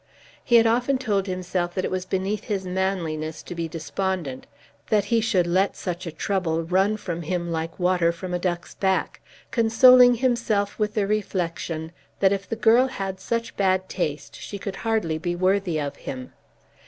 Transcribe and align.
He 0.43 0.55
had 0.55 0.65
often 0.65 0.97
told 0.97 1.27
himself 1.27 1.75
that 1.75 1.85
it 1.85 1.91
was 1.91 2.05
beneath 2.07 2.45
his 2.45 2.65
manliness 2.65 3.43
to 3.43 3.53
be 3.53 3.67
despondent; 3.67 4.47
that 4.89 5.05
he 5.13 5.21
should 5.21 5.45
let 5.45 5.75
such 5.75 6.07
a 6.07 6.11
trouble 6.11 6.63
run 6.63 6.97
from 6.97 7.21
him 7.21 7.51
like 7.51 7.77
water 7.77 8.11
from 8.11 8.33
a 8.33 8.39
duck's 8.39 8.73
back, 8.73 9.21
consoling 9.51 10.15
himself 10.15 10.79
with 10.79 10.95
the 10.95 11.05
reflection 11.05 11.91
that 12.19 12.33
if 12.33 12.49
the 12.49 12.55
girl 12.55 12.87
had 12.87 13.19
such 13.19 13.55
bad 13.55 13.87
taste 13.89 14.35
she 14.35 14.57
could 14.57 14.77
hardly 14.77 15.19
be 15.19 15.35
worthy 15.35 15.79
of 15.79 15.97
him. 15.97 16.33